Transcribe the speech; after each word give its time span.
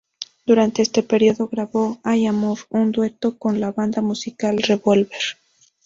Durante 0.47 0.81
este 0.81 1.03
período, 1.03 1.47
grabó 1.47 1.99
"Ay 2.03 2.25
amor", 2.25 2.57
un 2.71 2.91
dueto 2.91 3.37
con 3.37 3.59
la 3.61 3.71
banda 3.71 4.01
musical 4.01 4.57
Revólver. 4.57 5.21